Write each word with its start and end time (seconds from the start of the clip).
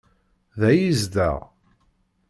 Da 0.59 0.69
i 0.73 0.79
yezdeɣ? 0.81 1.37